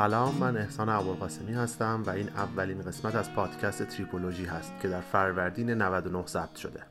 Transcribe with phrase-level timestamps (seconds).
[0.00, 5.00] سلام من احسان ابوالقاسمی هستم و این اولین قسمت از پادکست تریپولوژی هست که در
[5.00, 6.82] فروردین 99 ضبط شده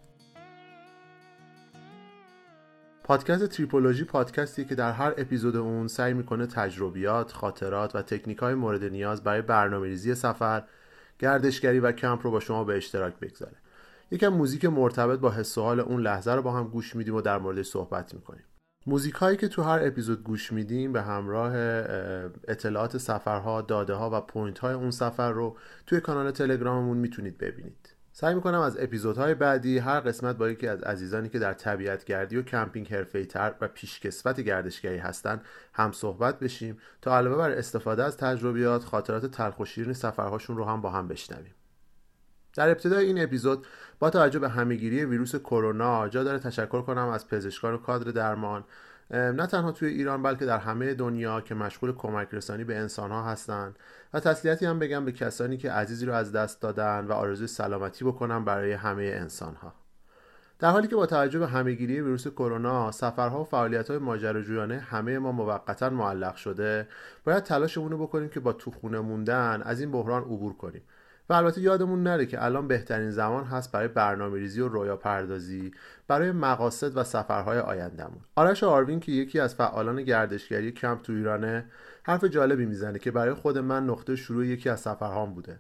[3.04, 8.54] پادکست تریپولوژی پادکستی که در هر اپیزود اون سعی می‌کنه تجربیات، خاطرات و تکنیک های
[8.54, 10.64] مورد نیاز برای برنامه ریزی سفر،
[11.20, 13.58] گردشگری و کمپ رو با شما به اشتراک بگذاره.
[14.12, 17.22] یکم موزیک مرتبط با حس و حال اون لحظه رو با هم گوش میدیم و
[17.22, 18.44] در موردش صحبت می‌کنیم.
[18.86, 21.52] موزیک هایی که تو هر اپیزود گوش میدیم به همراه
[22.48, 27.96] اطلاعات سفرها، داده ها و point های اون سفر رو توی کانال تلگراممون می‌تونید ببینید.
[28.12, 32.38] سعی می‌کنم از اپیزودهای بعدی هر قسمت با یکی از عزیزانی که در طبیعت گردی
[32.38, 35.42] و کمپینگ حرفه‌ای تر و پیشکسوت گردشگری هستن
[35.74, 40.66] هم صحبت بشیم تا علاوه بر استفاده از تجربیات خاطرات تلخ و شیرین سفرهاشون رو
[40.66, 41.54] هم با هم بشنویم
[42.60, 43.68] در ابتدای این اپیزود
[44.00, 48.64] با توجه به همهگیری ویروس کرونا جا داره تشکر کنم از پزشکان و کادر درمان.
[49.12, 53.24] نه تنها توی ایران بلکه در همه دنیا که مشغول کمک رسانی به انسان ها
[53.24, 53.80] هستند.
[54.14, 58.06] و تسلیتی هم بگم به کسانی که عزیزی رو از دست دادن و آرزوی سلامتی
[58.06, 59.74] بکنم برای همه انسان ها
[60.60, 65.20] در حالی که با توجه به همهگیری ویروس کرونا سفرها و فعالیت های ماجراجویانه همه
[65.20, 66.88] ما موقتا معلق شده
[67.26, 70.82] باید تلاشمون رو بکنیم که با تو خونه موندن از این بحران عبور کنیم.
[71.30, 75.72] و البته یادمون نره که الان بهترین زمان هست برای برنامه ریزی و رویا پردازی
[76.08, 78.22] برای مقاصد و سفرهای آیندهمون.
[78.36, 81.66] آرش آروین که یکی از فعالان گردشگری کمپ تو ایرانه
[82.04, 85.60] حرف جالبی می‌زنه که برای خود من نقطه شروع یکی از سفرهام بوده.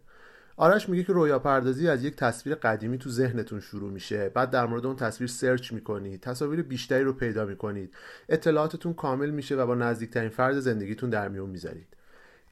[0.58, 4.30] آرش میگه که رویا پردازی از یک تصویر قدیمی تو ذهنتون شروع میشه.
[4.30, 6.22] بعد در مورد اون تصویر سرچ می‌کنید.
[6.22, 7.94] تصاویر بیشتری رو پیدا می‌کنید.
[8.30, 11.88] اطلاعاتتون کامل میشه و با نزدیکترین فرد زندگیتون در میون می‌ذارید.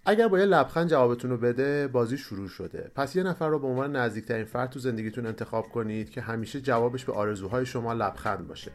[0.09, 2.91] اگر با یه لبخند جوابتون رو بده بازی شروع شده.
[2.95, 7.05] پس یه نفر رو به عنوان نزدیکترین فرد تو زندگیتون انتخاب کنید که همیشه جوابش
[7.05, 8.71] به آرزوهای شما لبخند باشه.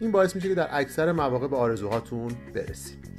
[0.00, 3.13] این باعث میشه که در اکثر مواقع به آرزوهاتون برسید.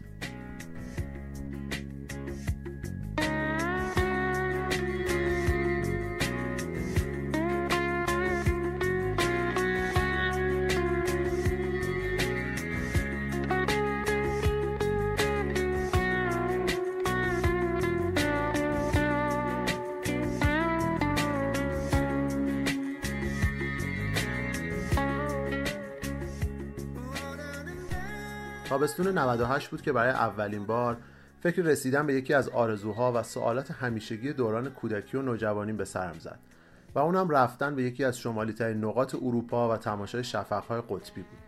[28.75, 30.97] تابستون 98 بود که برای اولین بار
[31.39, 36.19] فکر رسیدن به یکی از آرزوها و سوالات همیشگی دوران کودکی و نوجوانیم به سرم
[36.19, 36.39] زد
[36.95, 41.43] و اونم رفتن به یکی از شمالی ترین نقاط اروپا و تماشای شفقهای قطبی بود.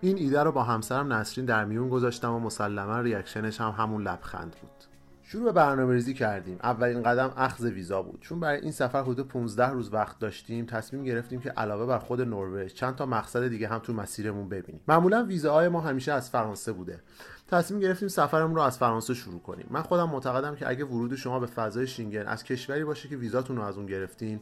[0.00, 4.56] این ایده رو با همسرم نسرین در میون گذاشتم و مسلما ریاکشنش هم همون لبخند
[4.60, 4.89] بود.
[5.32, 6.58] شروع به برنامه ریزی کردیم.
[6.62, 8.20] اولین قدم اخذ ویزا بود.
[8.20, 12.20] چون برای این سفر حدود 15 روز وقت داشتیم تصمیم گرفتیم که علاوه بر خود
[12.20, 14.80] نروژ چند تا مقصد دیگه هم تو مسیرمون ببینیم.
[14.88, 17.00] معمولا ویزاهای ما همیشه از فرانسه بوده.
[17.48, 19.66] تصمیم گرفتیم سفرمون رو از فرانسه شروع کنیم.
[19.70, 23.56] من خودم معتقدم که اگه ورود شما به فضای شینگن از کشوری باشه که ویزاتون
[23.56, 24.40] رو از اون گرفتین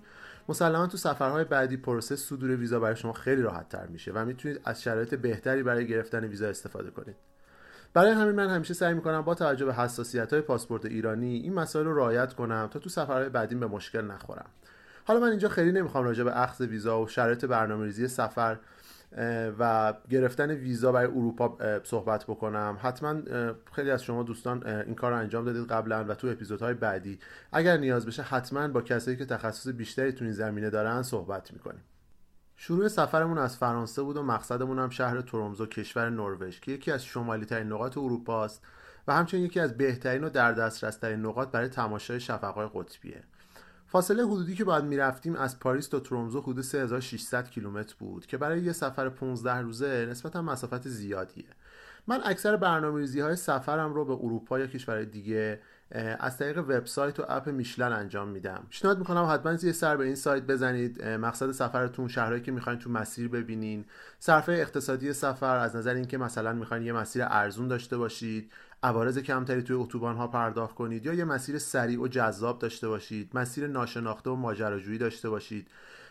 [0.48, 4.60] مسلما تو سفرهای بعدی پروسه صدور ویزا برای شما خیلی راحت تر میشه و می‌تونید
[4.64, 7.16] از شرایط بهتری برای گرفتن ویزا استفاده کنید.
[7.98, 11.86] برای همین من همیشه سعی می‌کنم با توجه به حساسیت های پاسپورت ایرانی این مسائل
[11.86, 14.46] رو رعایت کنم تا تو سفرهای بعدیم به مشکل نخورم.
[15.04, 18.58] حالا من اینجا خیلی نمی‌خوام راجع به اخذ ویزا و شرایط برنامه‌ریزی سفر
[19.58, 22.78] و گرفتن ویزا برای اروپا صحبت بکنم.
[22.82, 23.14] حتما
[23.72, 27.18] خیلی از شما دوستان این کار رو انجام دادید قبلا و تو اپیزودهای بعدی.
[27.52, 31.82] اگر نیاز بشه حتما با کسایی که تخصص بیشتری تو این زمینه دارن صحبت می‌کنیم.
[32.60, 37.04] شروع سفرمون از فرانسه بود و مقصدمون هم شهر ترومزو کشور نروژ که یکی از
[37.04, 38.62] شمالی ترین نقاط اروپا است
[39.06, 43.22] و همچنین یکی از بهترین و در دسترس ترین نقاط برای تماشای شفقهای قطبیه.
[43.86, 48.60] فاصله حدودی که باید می‌رفتیم از پاریس تا ترومزو حدود 3600 کیلومتر بود که برای
[48.60, 51.48] یه سفر 15 روزه نسبتا مسافت زیادیه.
[52.06, 55.60] من اکثر برنامه‌ریزی های سفرم رو به اروپا یا کشورهای دیگه
[56.18, 58.66] از طریق وبسایت و اپ میشلن انجام میدم.
[58.70, 61.04] پیشنهاد می‌کنم حتما یه سر به این سایت بزنید.
[61.04, 63.84] مقصد سفرتون شهرهایی که می‌خواین تو مسیر ببینین.
[64.18, 68.52] صرفه اقتصادی سفر از نظر اینکه مثلا می‌خواین یه مسیر ارزون داشته باشید
[68.82, 73.30] عوارض کمتری توی اتوبان ها پرداخت کنید یا یه مسیر سریع و جذاب داشته باشید
[73.34, 75.68] مسیر ناشناخته و ماجراجویی داشته باشید.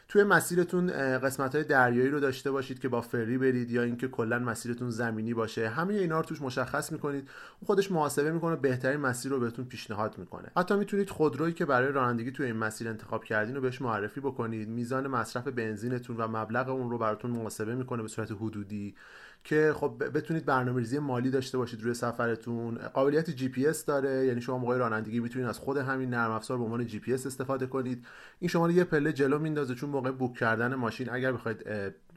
[0.09, 0.87] توی مسیرتون
[1.17, 5.33] قسمت های دریایی رو داشته باشید که با ferry برید یا اینکه کلا مسیرتون زمینی
[5.33, 5.69] باشه.
[5.69, 7.29] همه اینا رو توش مشخص می‌کنید.
[7.65, 10.51] خودش محاسبه می‌کنه بهترین مسیر رو بهتون پیشنهاد می‌کنه.
[10.57, 14.69] حتی می‌تونید خودرویی که برای رانندگی توی این مسیر انتخاب کردین رو بهش معرفی بکنید.
[14.69, 18.95] میزان مصرف بنزینتون و مبلغ اون رو براتون محاسبه می‌کنه به صورت حدودی.
[19.43, 22.77] که خب بتونید برنامه‌ریزی مالی داشته باشید روی سفرتون.
[22.77, 26.57] قابلیت جی پی اس داره یعنی شما موقع رانندگی می‌تونید از خود همین نرم افزار
[26.57, 28.05] به عنوان جی پی اس استفاده کنید.
[28.39, 31.65] این شما رو یه پله جلو میندازه چون موقع book کردن ماشین اگر بخواید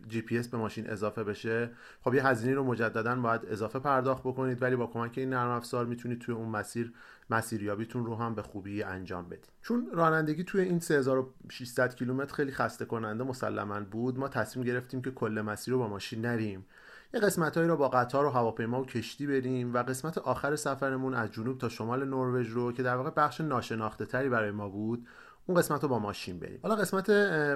[0.09, 1.71] جی پی اس به ماشین اضافه بشه
[2.05, 5.87] خب یه هزینه رو مجددا باید اضافه پرداخت بکنید ولی با کمک این نرم افزار
[5.87, 6.93] می‌تونید توی اون مسیر
[7.31, 9.49] مسیریابیتون رو هم به خوبی انجام بدید.
[9.63, 15.11] چون رانندگی توی این 3600 کیلومتر خیلی خسته کننده مسلما بود ما تصمیم گرفتیم که
[15.11, 16.67] کل مسیر رو با ماشین نریم.
[17.15, 21.33] یه قسمتهایی رو با قطار و هواپیما و کشتی بریم و قسمت آخر سفرمون از
[21.33, 25.07] جنوب تا شمال نروژ رو که در واقع بخش ناشناخته تری برای ما بود
[25.47, 26.59] اون قسمت رو با ماشین بریم.
[26.63, 27.07] حالا قسمت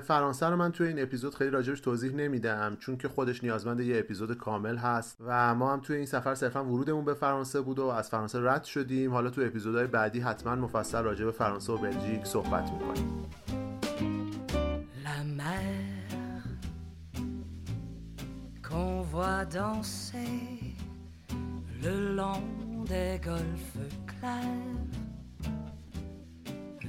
[0.01, 3.99] فرانسه رو من توی این اپیزود خیلی راجبش توضیح نمیدم چون که خودش نیازمند یه
[3.99, 7.87] اپیزود کامل هست و ما هم توی این سفر صرفا ورودمون به فرانسه بود و
[7.87, 9.13] از فرانسه رد شدیم.
[9.13, 13.25] حالا توی اپیزودهای بعدی حتما مفصل راجع به فرانسه و بلژیک صحبت می‌کنیم.
[19.03, 20.75] Voit danser
[21.83, 22.43] le long
[22.89, 24.85] des golfes clairs.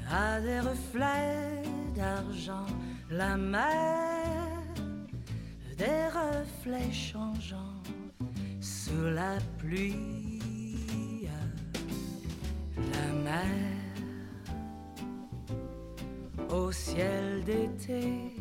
[0.09, 1.63] À des reflets
[1.95, 2.67] d'argent,
[3.09, 4.47] la mer,
[5.77, 7.83] des reflets changeants
[8.61, 11.27] sous la pluie,
[12.93, 13.75] la mer
[16.49, 18.31] au ciel d'été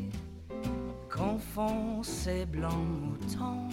[1.25, 3.69] confond ses blancs moutons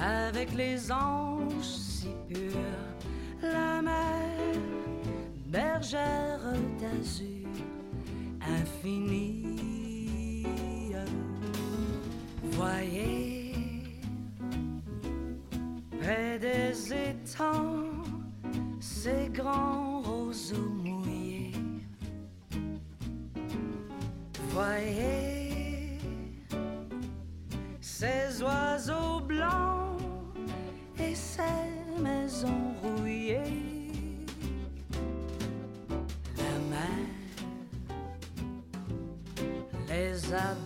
[0.00, 2.88] avec les anges si purs,
[3.42, 4.54] la mer,
[5.46, 6.40] bergère
[6.80, 7.48] d'azur
[8.60, 9.56] infinie.
[12.52, 13.52] Voyez
[16.00, 18.02] près des étangs
[18.80, 19.87] ces grands
[28.42, 30.00] Oiseaux blancs
[30.98, 31.14] et.
[39.90, 40.56] La les a.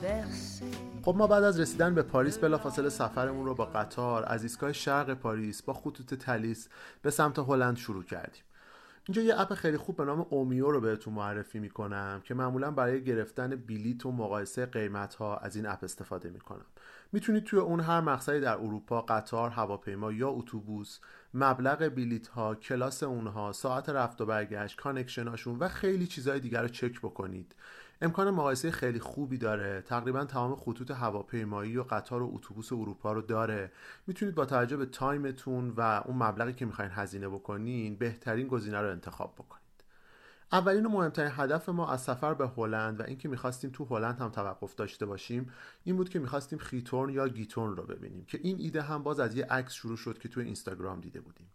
[1.04, 5.14] خب ما بعد از رسیدن به پاریس بلافاصله سفرمون رو با قطار از ایستگاه شرق
[5.14, 6.68] پاریس با خطوط تلیس
[7.02, 8.42] به سمت هلند شروع کردیم
[9.08, 13.04] اینجا یه اپ خیلی خوب به نام اومیو رو بهتون معرفی می‌کنم که معمولا برای
[13.04, 16.66] گرفتن بلیت و مقایسه قیمت ها از این اپ استفاده می‌کنم.
[17.12, 20.98] می‌تونید توی اون هر مقصدی در اروپا قطار هواپیما یا اتوبوس
[21.34, 26.62] مبلغ بلیت ها کلاس اونها ساعت رفت و برگشت connection اشون و خیلی چیزهای دیگر
[26.62, 27.54] رو چک بکنید.
[28.02, 29.82] امکان مقایسه خیلی خوبی داره.
[29.82, 33.72] تقریبا تمام خطوط هواپیمایی و قطار و اتوبوس اروپا رو داره.
[34.06, 38.88] می‌تونید با توجه به تایمتون و اون مبلغی که می‌خواین هزینه بکنین بهترین گزینه رو
[38.90, 39.62] انتخاب بکنید.
[40.52, 44.28] اولین و مهمترین هدف ما از سفر به هلند و اینکه می‌خواستیم تو هلند هم
[44.28, 45.50] توقف داشته باشیم
[45.84, 49.34] این بود که می‌خواستیم خیتورن یا گیتورن رو ببینیم که این ایده هم باز از
[49.34, 51.50] یه عکس شروع شد که توی اینستاگرام دیده بودیم.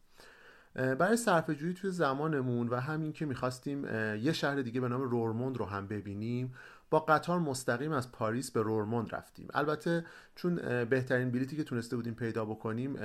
[0.78, 3.86] برای صرفه جویی توی زمانمون و همین که می‌خواستیم
[4.16, 6.54] یه شهر دیگه به نام رورموند رو هم ببینیم
[6.90, 9.48] با قطار مستقیم از پاریس به رورموند رفتیم.
[9.54, 12.96] البته چون بهترین بلیتی که تونسته بودیم پیدا بکنیم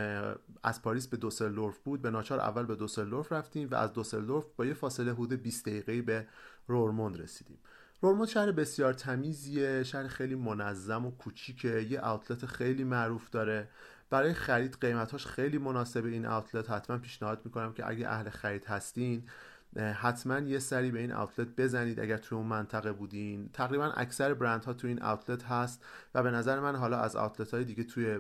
[0.63, 2.03] از پاریس به دوسلدورف بود.
[2.03, 6.03] به ناچار اول به دوسلدورف رفتیم و از دوسلدورف با یه فاصله حدود 20 دقیقه‌ای
[6.03, 6.27] به
[6.67, 7.59] رورموند رسیدیم.
[8.01, 13.69] رورموند شهر بسیار تمیزیه شهر خیلی منظم و کوچیکه یه اوتلت خیلی معروف داره.
[14.13, 19.29] برای خرید قیمتاش خیلی مناسب این اوتلت حتما پیشنهاد می‌کنم که اگه اهل خرید هستین
[19.77, 22.01] حتما یه سری به این اوتلت بزنید.
[22.01, 25.85] اگر توی اون منطقه بودین تقریبا اکثر برند ها توی این اوتلت هست
[26.15, 28.19] و به نظر من حالا از اوتلت های دیگه توی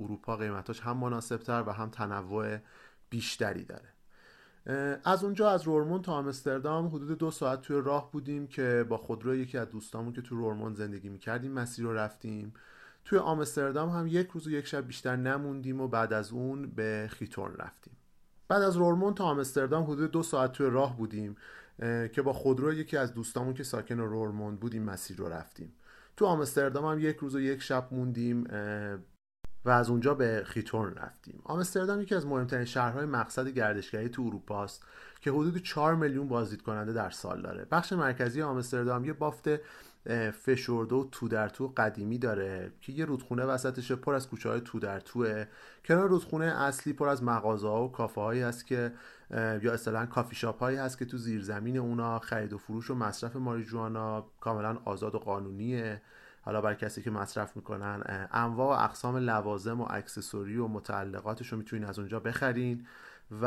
[0.00, 2.58] اروپا قیمتاش هم مناسب تر و هم تنوع
[3.10, 3.88] بیشتری داره.
[5.04, 9.34] از اونجا از رورموند تا آمستردام حدود دو ساعت توی راه بودیم که با خودرو
[9.34, 12.54] یکی از دوستامون که تو رورموند زندگی می‌کردیم مسیر رو رفتیم.
[13.08, 17.08] توی آمستردام هم یک روز و یک شب بیشتر نموندیم و بعد از اون به
[17.10, 17.96] خیتورن رفتیم.
[18.48, 21.36] بعد از رورموند تا آمستردام حدود دو ساعت توی راه بودیم
[22.12, 25.72] که با خودرو یکی از دوستامون که ساکن رورموند بودیم مسیر رو رفتیم.
[26.16, 28.44] تو آمستردام هم یک روز و یک شب موندیم
[29.64, 31.40] و از اونجا به خیتورن رفتیم.
[31.44, 34.86] آمستردام یکی از مهمترین شهرهای مقصد گردشگری تو اروپا است
[35.20, 37.66] که حدود 4 میلیون بازدید کننده در سال داره.
[37.70, 39.48] بخش مرکزی آمستردام یه بافت
[40.30, 44.60] فشرده و تو در تو قدیمی داره که یه رودخونه وسطش پر از کوچه های
[44.60, 45.44] تو در توه
[45.84, 48.92] کنار رودخونه اصلی پر از مغازه و کافه هایی هست که
[49.30, 53.36] یا اصطلاحا کافی شاپ هایی هست که تو زیرزمین اونا خرید و فروش و مصرف
[53.36, 56.02] ماریجوانا کاملا آزاد و قانونیه.
[56.40, 61.58] حالا برای کسی که مصرف می‌کنن انواع و اقسام لوازم و accessory و متعلقاتش رو
[61.58, 62.86] می‌تونین از اونجا بخرین.
[63.30, 63.46] و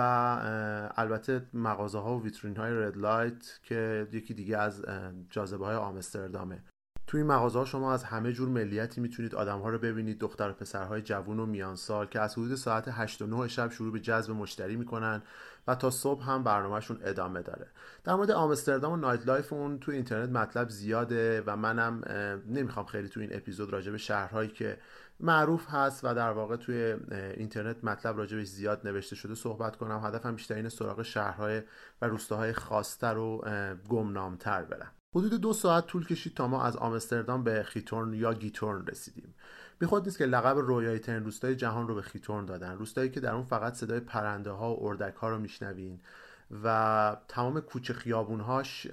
[0.95, 4.85] البته مغازه ها و ویترین های red light که یکی دیگه از
[5.29, 6.63] جاذبه های آمستردامه.
[7.07, 10.49] تو این مغازه ها شما از همه جور ملیتی می‌تونید آدم ها رو ببینید دختر
[10.49, 13.93] و پسرهای جوون و میان سال که از حدود ساعت 8 و 9 شب شروع
[13.93, 15.21] به جذب مشتری می‌کنن
[15.67, 17.67] و تا صبح هم برنامهشون ادامه داره.
[18.03, 22.03] در مورد آمستردام و nightlife اون تو اینترنت مطلب زیاده و منم
[22.47, 24.77] نمی‌خوام خیلی تو این اپیزود راجع به شهرهایی که
[25.21, 26.95] معروف هست و در واقع توی
[27.37, 30.05] اینترنت مطلب راجبش زیاد نوشته شده صحبت کنم.
[30.05, 31.61] هدفم بیشتر اینه سراغ شهرهای
[32.01, 33.45] و روستاهای خاصتر و
[33.89, 34.91] گمنامتر برم.
[35.15, 39.33] حدود دو ساعت طول کشید تا ما از آمستردام به خیتورن یا گیتورن رسیدیم.
[39.79, 42.77] بی خود نیست که لقب رویایی ترین روستای جهان رو به خیتورن دادن.
[42.77, 45.99] روستایی که در اون فقط صدای پرنده ها و اردک ها رو میشنوین
[46.63, 48.87] و تمام کوچه خیابونهاش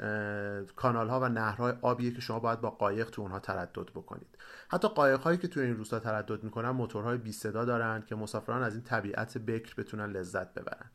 [0.77, 4.39] کانال ها و نهرهای آبیه که شما باید با قایق تو اونها تردد بکنید.
[4.69, 8.63] حتی قایق هایی که توی این روستا تردد می‌کنن موتورهای بی صدا دارن که مسافران
[8.63, 10.91] از این طبیعت بکر بتونن لذت ببرن.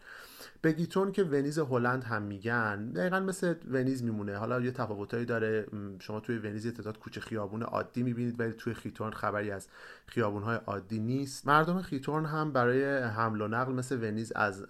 [0.63, 4.38] بگیتون که ونیز هلند هم میگن دقیقا مثل ونیز میمونه.
[4.38, 5.68] حالا یه تفاوتایی داره.
[6.00, 9.68] شما توی ونیز تعداد کوچه خیابون عادی می‌بینید ولی توی خیتورن خبری از
[10.08, 11.48] خیابونهای عادی نیست.
[11.48, 14.65] مردم خیتورن هم برای حمل و نقل مثل ونیز از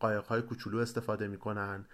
[0.00, 1.84] قایقهای کوچولو استفاده می‌کنن.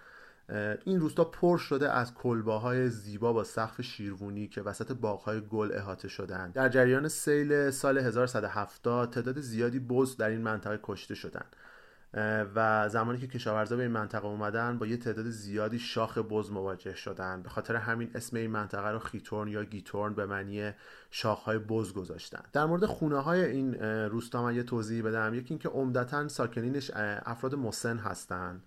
[0.85, 6.07] این روستا پر شده از کلباهای زیبا با سقف شیروونی که وسط باغهای گل احاطه
[6.07, 11.55] شدن در جریان سیل سال 1170 تعداد زیادی بز در این منطقه کشته شدند.
[12.55, 16.95] و زمانی که کشاورزا به این منطقه اومدن با یه تعداد زیادی شاخ بز مواجه
[16.95, 20.71] شدن به خاطر همین اسم این منطقه رو خیتورن یا گیتورن به معنی
[21.11, 25.33] شاخهای بز گذاشتن در مورد خونه های این روستا من یه توضیح بدم.
[25.33, 26.91] یکی اینکه عمدتا ساکنینش
[27.25, 28.63] افراد مسن هستند.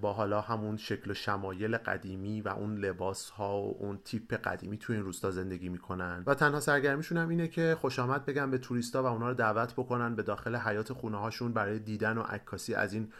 [0.00, 4.78] با حالا همون شکل و شمایل قدیمی و اون لباس ها و اون تیپ قدیمی
[4.78, 6.22] توی این روستا زندگی می‌کنن.
[6.26, 9.72] و تنها سرگرمیشون هم اینه که خوش آمد بگن به توریستا و اونا رو دعوت
[9.72, 13.12] بکنن به داخل حیات خونه هاشون برای دیدن و عکاسی از این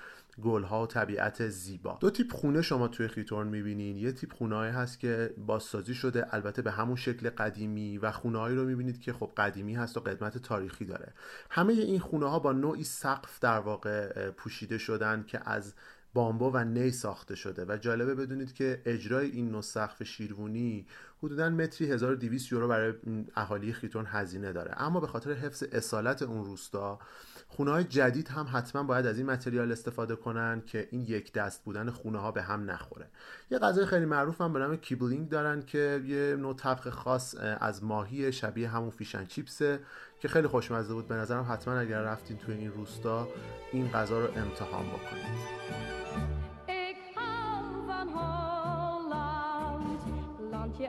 [0.42, 1.98] گل ها و طبیعت زیبا.
[2.00, 3.96] دو تیپ خونه شما توی خیتورن می‌بینین.
[3.96, 8.64] یه تیپ خونه هست که بازسازی شده البته به همون شکل قدیمی و خونه رو
[8.64, 11.12] می‌بینید که خب قدیمی هست و قدمت تاریخی داره.
[11.50, 15.74] همه این خونه ها با نوعی سقف در واقع پوشیده شدن که از
[16.14, 20.86] بامبو و نی ساخته شده و جالبه بدونید که اجرای این نو سقف شیروونی
[21.22, 22.94] حدودا متری 1200 یورو برای
[23.36, 24.82] اهالی خیتون هزینه داره.
[24.82, 26.98] اما به خاطر حفظ اصالت اون روستا
[27.56, 31.64] خونه های جدید هم حتما باید از این متریال استفاده کنن که این یک دست
[31.64, 33.06] بودن خونه ها به هم نخوره.
[33.50, 37.84] یه غذای خیلی معروف هم به نام کیبلینگ دارن که یه نوع طبخ خاص از
[37.84, 39.80] ماهی شبیه همون فیشن چیپسه
[40.20, 41.08] که خیلی خوشمزه بود.
[41.08, 43.28] به نظرم حتما اگر رفتین توی این روستا
[43.72, 45.64] این غذا رو امتحان بکنید.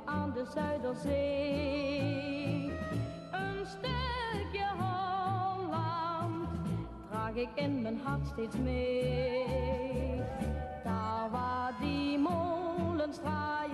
[0.07, 1.15] Aan de Zuiderzee.
[3.31, 5.04] Een stukje Holland
[7.35, 10.21] ik in mijn hart steeds mee.
[10.83, 13.64] Daar waar die molens draaien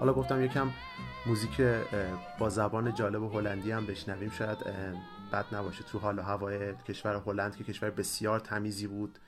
[0.00, 0.70] حالا گفتم یکم
[1.26, 1.60] موزیک
[2.38, 4.30] با زبان جالب هلندی هم بشنویم.
[4.30, 4.58] شاید
[5.32, 5.84] بد نباشه.
[5.84, 9.18] تو حال و هوای کشور هلند که کشور بسیار تمیزی بود.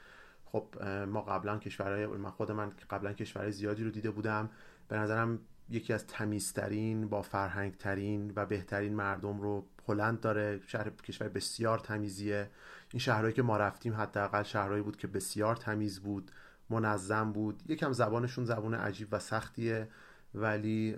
[0.44, 0.66] خب
[1.08, 4.50] ما قبلا کشورهای من خود من قبلا کشورهای زیادی رو دیده بودم.
[4.88, 5.38] به نظرم
[5.70, 10.60] یکی از تمیزترین با فرهنگترین و بهترین مردم رو هلند داره.
[10.66, 12.50] شهر کشور بسیار تمیزیه.
[12.92, 16.30] این شهرهایی که ما رفتیم حداقل شهرهایی بود که بسیار تمیز بود
[16.70, 17.62] منظم بود.
[17.68, 19.88] یکم زبانشون زبان عجیب و سختیه.
[20.34, 20.96] ولی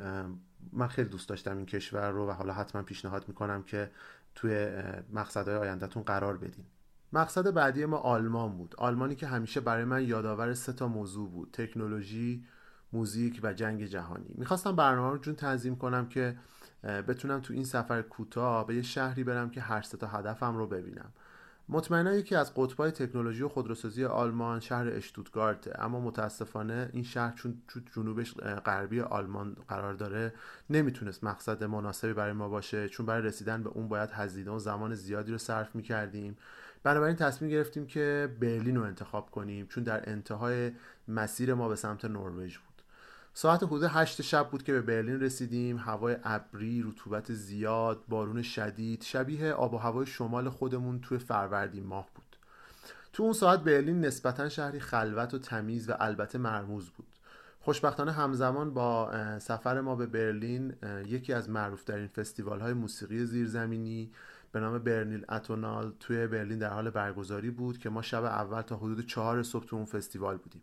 [0.73, 3.91] من خیلی دوست داشتم این کشور رو و حالا حتما پیشنهاد می‌کنم که
[4.35, 4.69] توی
[5.12, 6.64] مقصدهای آیندهتون قرار بدین.
[7.12, 8.75] مقصد بعدی ما آلمان بود.
[8.79, 12.45] آلمانی که همیشه برای من یادآور سه تا موضوع بود تکنولوژی
[12.93, 14.35] موزیک و جنگ جهانی.
[14.35, 16.37] می‌خواستم برنامه رو جون تنظیم کنم که
[16.83, 20.67] بتونم تو این سفر کوتاه به یه شهری برم که هر سه تا هدفم رو
[20.67, 21.12] ببینم.
[21.68, 25.83] مطمئنا یکی از قطبای تکنولوژی و خودروسازی آلمان شهر اشتوتگارته.
[25.83, 27.62] اما متاسفانه این شهر چون
[27.94, 28.35] جنوبش
[28.66, 30.33] غربی آلمان قرار داره
[30.71, 32.88] نمی‌تونست مقصد مناسبی برای ما باشه.
[32.88, 36.37] چون برای رسیدن به اون باید هزینه و زمان زیادی رو صرف می‌کردیم.
[36.83, 40.73] بنابراین تصمیم گرفتیم که برلین رو انتخاب کنیم چون در انتهای
[41.09, 42.74] مسیر ما به سمت نروژ بود.
[43.37, 45.79] ساعت حدود هشت شب بود که به برلین رسیدیم.
[45.79, 52.09] هوای ابری رطوبت زیاد بارون شدید شبیه آب و هوای شمال خودمون توی فروردین ماه
[52.14, 52.37] بود.
[53.12, 57.07] تو اون ساعت برلین نسبتا شهری خلوت و تمیز و البته مرموز بود.
[57.61, 60.75] خوشبختانه همزمان با سفر ما به برلین
[61.07, 64.12] یکی از معروفترین فستیوال های موسیقی زیرزمینی
[64.53, 68.76] به نام برنیل اتونال توی برلین در حال برگزاری بود که ما شب اول تا
[68.76, 70.62] حدود چهار صبح تو اون فستیوال بودیم.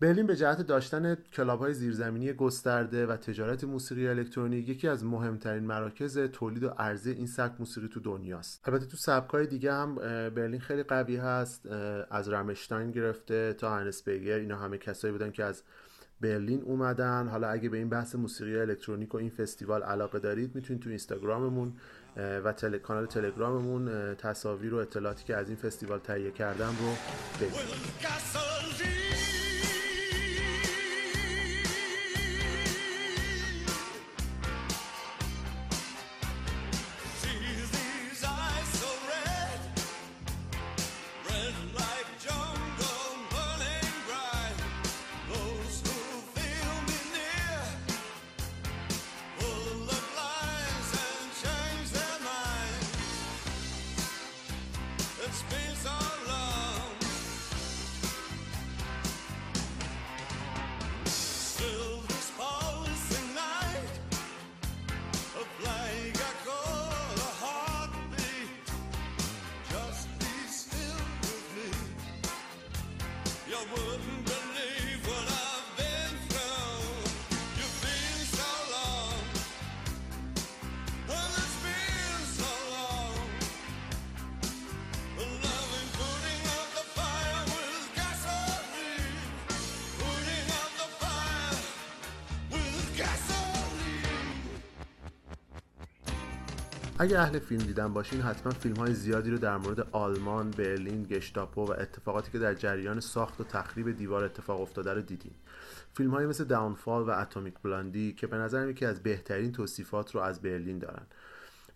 [0.00, 5.64] برلین به جهت داشتن کلاب های زیرزمینی گسترده و تجارت موسیقی الکترونیک یکی از مهمترین
[5.64, 8.68] مراکز تولید و عرضه این سبک موسیقی تو دنیاست.
[8.68, 9.94] البته تو سبک های دیگه هم
[10.30, 11.66] برلین خیلی قوی هست
[12.10, 15.62] از رمشتاین گرفته تا هنس بیگر اینا همه کسایی بودن که از
[16.20, 17.28] برلین اومدن.
[17.28, 21.72] حالا اگه به این بحث موسیقی الکترونیک و این فستیوال علاقه دارید می‌تونید تو اینستاگراممون
[22.16, 22.78] و تل...
[22.78, 26.94] کانال تلگراممون تصاویر و اطلاعاتی که از این فستیوال تهیه کردم رو
[27.36, 27.90] ببینید.
[73.60, 74.39] I wouldn't.
[97.10, 101.66] اگه اهل فیلم دیدن باشین حتما فیلم های زیادی رو در مورد آلمان، برلین، گشتاپو
[101.66, 105.32] و اتفاقاتی که در جریان ساخت و تخریب دیوار اتفاق افتاده رو دیدین.
[105.94, 110.20] فیلم های مثل داونفال و اتمیک بلاندی که به نظرم یکی از بهترین توصیفات رو
[110.20, 111.02] از برلین دارن.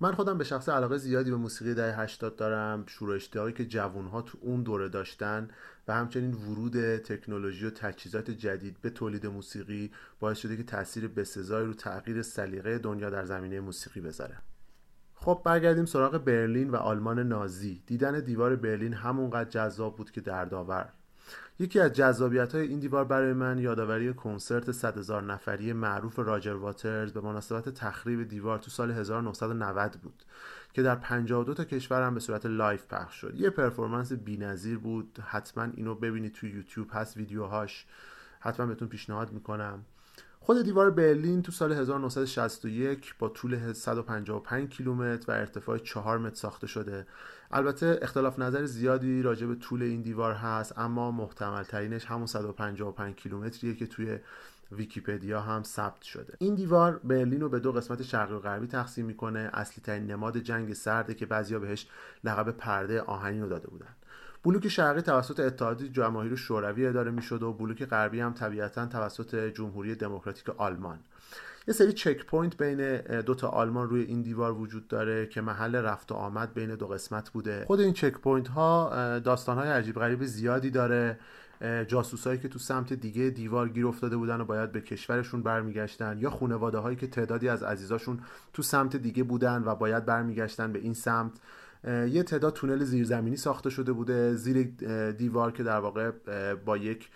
[0.00, 4.22] من خودم به شخص علاقه زیادی به موسیقی دهه 80 دارم شروع اشتیاقی که جوانها
[4.22, 5.48] تو اون دوره داشتن
[5.88, 11.66] و همچنین ورود تکنولوژی و تجهیزات جدید به تولید موسیقی باعث شده که تاثیر بسزایی
[11.66, 14.36] رو تغییر سلیقه دنیا در زمینه موسیقی بذاره.
[15.24, 17.82] خب برگردیم سراغ برلین و آلمان نازی.
[17.86, 20.88] دیدن دیوار برلین همونقدر جذاب بود که دردآور.
[21.58, 26.52] یکی از جذابیت های این دیوار برای من یادآوری کنسرت 100 هزار نفری معروف راجر
[26.52, 30.22] واترز به مناسبت تخریب دیوار تو سال 1990 بود
[30.72, 33.34] که در 52 تا کشور هم به صورت live پخش شد.
[33.36, 35.18] یه performance بی‌نظیر بود.
[35.26, 37.86] حتما اینو ببینید تو یوتیوب هست ویدیوهاش.
[38.40, 39.84] حتما بهتون پیشنهاد می‌کنم.
[40.46, 46.66] خود دیوار برلین تو سال 1961 با طول 155 کیلومتر و ارتفاع 4 متر ساخته
[46.66, 47.06] شده.
[47.50, 53.14] البته اختلاف نظر زیادی راجع به طول این دیوار هست اما محتمل ترینش همون 155
[53.14, 54.18] کیلومتریه که توی
[54.72, 56.34] ویکیپدیا هم ثبت شده.
[56.38, 59.50] این دیوار برلین رو به دو قسمت شرقی و غربی تقسیم می‌کنه.
[59.52, 61.86] اصلی ترین نماد جنگ سرده که بعضیا بهش
[62.24, 63.94] لقب پرده آهنین رو داده بودن.
[64.44, 69.94] بلوک شرقی توسط اتحاد جماهیر شوروی اداره می‌شد و بلوک غربی هم طبیعتا توسط جمهوری
[69.94, 70.98] دموکراتیک آلمان.
[71.68, 76.12] یه سری checkpoint بین دو تا آلمان روی این دیوار وجود داره که محل رفت
[76.12, 77.64] و آمد بین دو قسمت بوده.
[77.66, 81.18] خود این checkpoint ها داستان های عجیب غریب زیادی داره.
[81.88, 86.30] جاسوسایی که تو سمت دیگه دیوار گیر افتاده بودن و باید به کشورشون برمیگشتن یا
[86.30, 88.20] خانواده هایی که تعدادی از عزیزاشون
[88.52, 91.32] تو سمت دیگه بودن و باید برمیگشتن به این سمت.
[91.86, 94.62] یه تعداد تونل زیرزمینی ساخته شده بوده زیر
[95.10, 96.10] دیوار که در واقع
[96.64, 97.08] با یک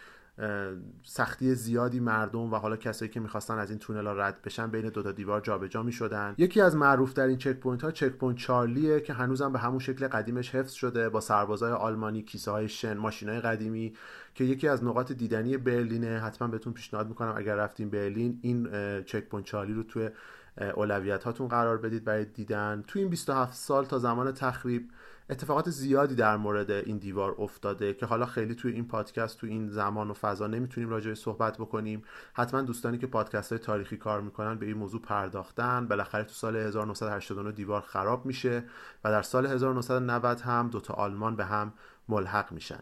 [1.04, 4.88] سختی زیادی مردم و حالا کسایی که می‌خواستن از این تونل ها رد بشن بین
[4.88, 6.34] دو تا دیوار جابجا می‌شدن.
[6.38, 10.54] یکی از معروف ترین checkpoint ها Checkpoint Charlie ه که هنوزم به همون شکل قدیمش
[10.54, 13.92] حفظ شده با سربازای آلمانی کیسه های شن ماشین های قدیمی
[14.34, 16.18] که یکی از نقاط دیدنی برلینه.
[16.18, 18.68] حتما بهتون پیشنهاد می‌کنم اگر رفتین برلین این
[19.02, 20.10] Checkpoint Charlie رو توی
[20.60, 22.84] اولویت هاتون قرار بدید برای دیدن.
[22.86, 24.90] تو این 27 سال تا زمان تخریب
[25.30, 29.68] اتفاقات زیادی در مورد این دیوار افتاده که حالا خیلی توی این پادکست تو این
[29.68, 32.02] زمان و فضا نمی‌تونیم راجع صحبت بکنیم.
[32.32, 35.86] حتما دوستانی که پادکست های تاریخی کار می‌کنن به این موضوع پرداختن.
[35.88, 38.64] بالاخره تو سال 1989 دیوار خراب میشه
[39.04, 41.72] و در سال 1990 هم دوتا آلمان به هم
[42.08, 42.80] ملحق میشن.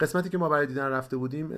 [0.00, 1.48] قسمتی که ما برای دیدن رفته بودیم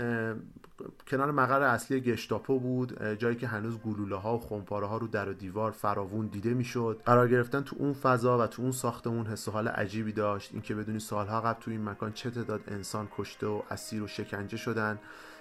[1.07, 5.29] کنار مقر اصلی گشتاپو بود جایی که هنوز گلوله ها و خمپاره ها رو در
[5.29, 7.03] و دیوار فراوون دیده می‌شد.
[7.07, 10.53] قرار گرفتن تو اون فضا و تو اون ساختمون حس و حال عجیبی داشت.
[10.53, 14.57] اینکه بدونی سالها قبل تو این مکان چه تعداد انسان کشته و اسیر و شکنجه
[14.57, 14.99] شدن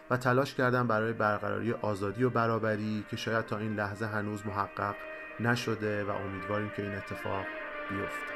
[0.10, 4.96] و تلاش کردن برای برقراری آزادی و برابری که شاید تا این لحظه هنوز محقق
[5.40, 7.46] نشده و امیدواریم که این اتفاق
[7.90, 8.35] بیفته.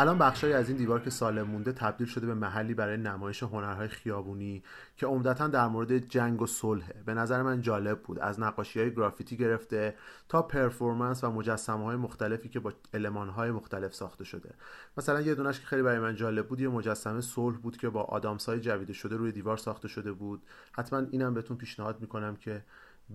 [0.00, 3.88] الان بخشای از این دیوار که سالم مونده تبدیل شده به محلی برای نمایش هنرهای
[3.88, 4.62] خیابونی
[4.96, 8.18] که عمدتا در مورد جنگ و صلحه به نظر من جالب بود.
[8.18, 9.94] از نقاشی های گرافیتی گرفته
[10.28, 14.54] تا پرفورمنس و مجسمه های مختلفی که با علمان های مختلف ساخته شده.
[14.96, 18.02] مثلا یه دونش که خیلی برای من جالب بود یه مجسمه صلح بود که با
[18.02, 20.42] آدامس های جویده شده روی دیوار ساخته شده بود.
[20.72, 22.64] حتما اینم بهتون پیشنهاد می‌کنم که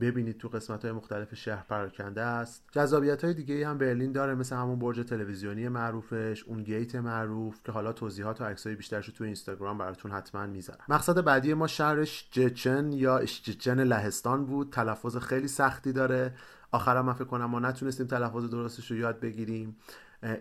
[0.02, 2.64] ببینید تو قسمت های مختلف شهر پراکنده است.
[2.72, 7.72] جذابیت های دیگه هم برلین داره مثل همون برج تلویزیونی معروفش اون گیت معروف که
[7.72, 10.86] حالا توضیحات و عکسای بیشترش تو اینستاگرام براتون حتما می‌ذارم.
[10.90, 14.70] مقصد بعدی ما شهرش جچن یا اشجچن لهستان بود.
[14.72, 16.34] تلفظ خیلی سختی داره.
[16.72, 19.76] آخرم من فکر کنم ما نتونستیم تلفظ درستش رو یاد بگیریم.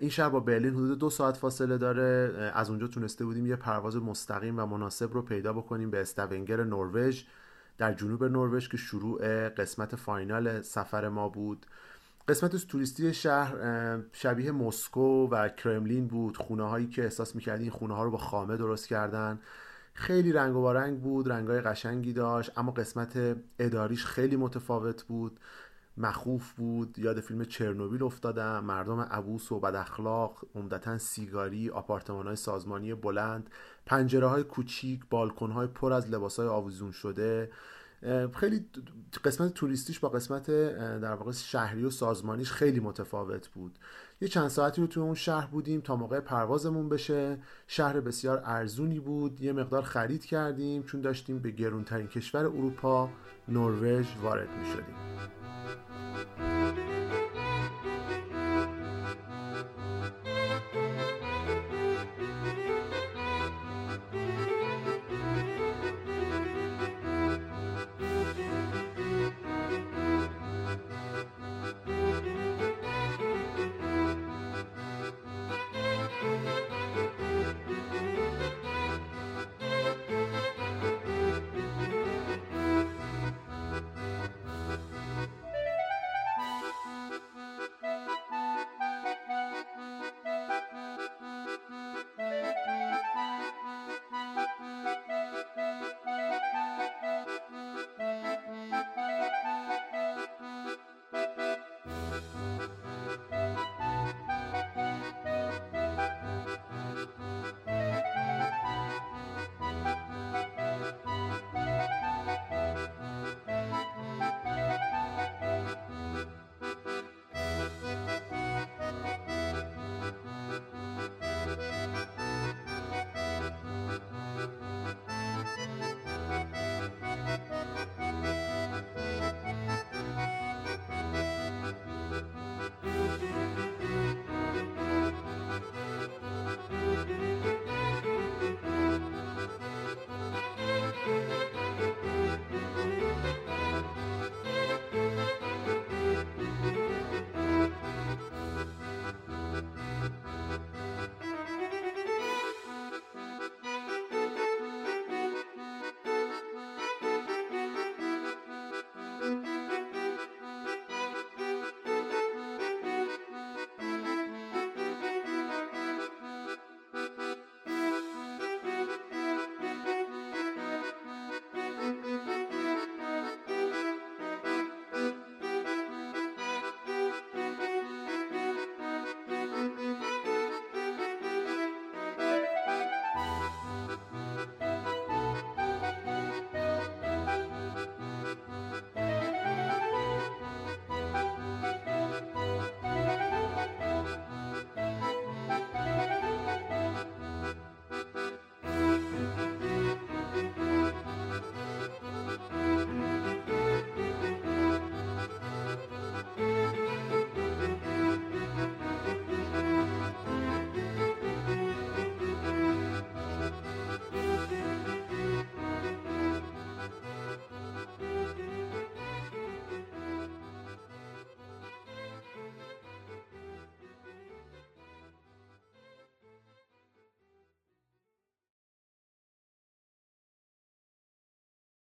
[0.00, 2.34] این شهر با برلین حدود دو ساعت فاصله داره.
[2.54, 7.22] از اونجا تونسته بودیم یه پرواز مستقیم و مناسب رو پیدا بکنیم به استونگر نروژ.
[7.78, 11.66] در جنوب نروژ که شروع قسمت فاینال سفر ما بود.
[12.28, 13.54] قسمت توریستی شهر
[14.12, 16.36] شبیه مسکو و کرملین بود.
[16.36, 19.38] خونه هایی که احساس می‌کردی این خونه ها رو با خامه درست کردن.
[19.94, 25.40] خیلی رنگ و رنگ بود رنگ های قشنگی داشت اما قسمت اداریش خیلی متفاوت بود.
[25.96, 32.36] مخوف بود یاد فیلم چرنوبیل افتادم مردم عبوس و بد اخلاق عمدتا سیگاری آپارتمان های
[32.36, 33.50] سازمانی بلند
[33.86, 37.50] پنجره های کوچیک بالکن های پر از لباس های آویزون شده.
[38.34, 38.66] خیلی
[39.24, 40.50] قسمت توریستیش با قسمت
[41.00, 43.78] در واقع شهری و سازمانیش خیلی متفاوت بود.
[44.20, 47.38] یه چند ساعتی رو توی اون شهر بودیم تا موقع پروازمون بشه.
[47.66, 49.40] شهر بسیار ارزونی بود.
[49.40, 53.10] یه مقدار خرید کردیم چون داشتیم به گرونترین کشور اروپا
[53.48, 54.94] نروژ وارد می شدیم